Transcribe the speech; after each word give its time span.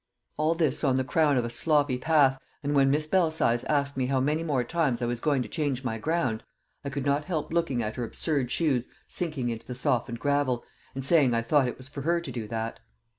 All 0.35 0.55
this 0.55 0.83
on 0.83 0.95
the 0.95 1.03
crown 1.03 1.37
of 1.37 1.45
a 1.45 1.49
sloppy 1.51 1.99
path, 1.99 2.39
and 2.63 2.73
when 2.73 2.89
Miss 2.89 3.05
Belsize 3.05 3.63
asked 3.65 3.95
me 3.95 4.07
how 4.07 4.19
many 4.19 4.41
more 4.41 4.63
times 4.63 4.99
I 4.99 5.05
was 5.05 5.19
going 5.19 5.43
to 5.43 5.47
change 5.47 5.83
my 5.83 5.99
ground, 5.99 6.43
I 6.83 6.89
could 6.89 7.05
not 7.05 7.25
help 7.25 7.53
looking 7.53 7.83
at 7.83 7.97
her 7.97 8.03
absurd 8.03 8.49
shoes 8.49 8.85
sinking 9.07 9.49
into 9.49 9.67
the 9.67 9.75
softened 9.75 10.19
gravel, 10.19 10.63
and 10.95 11.05
saying 11.05 11.35
I 11.35 11.43
thought 11.43 11.67
it 11.67 11.77
was 11.77 11.87
for 11.87 12.01
her 12.01 12.19
to 12.19 12.31
do 12.31 12.47
that. 12.47 12.79